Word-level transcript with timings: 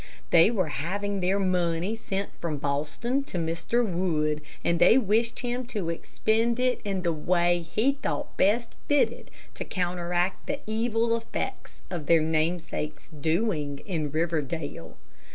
They 0.31 0.49
were 0.49 0.69
having 0.69 1.19
their 1.19 1.37
money 1.37 1.95
sent 1.95 2.29
from 2.41 2.57
Boston 2.57 3.23
to 3.25 3.37
Mr. 3.37 3.87
Wood, 3.87 4.41
and 4.63 4.79
they 4.79 4.97
wished 4.97 5.41
him 5.41 5.63
to 5.67 5.91
expend 5.91 6.59
it 6.59 6.81
in 6.83 7.03
the 7.03 7.13
way 7.13 7.61
he 7.61 7.99
thought 8.01 8.35
best 8.35 8.69
fitted 8.87 9.29
to 9.53 9.63
counteract 9.63 10.47
the 10.47 10.59
evil 10.65 11.15
effects 11.15 11.83
of 11.91 12.07
their 12.07 12.19
namesake's 12.23 13.09
doings 13.09 13.81
in 13.85 14.09
Riverdale. 14.09 14.97